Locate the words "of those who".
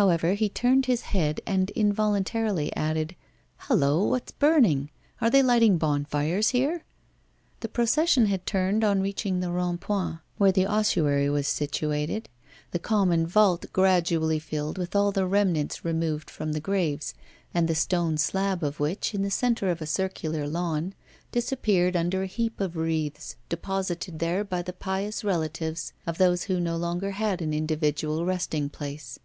26.06-26.58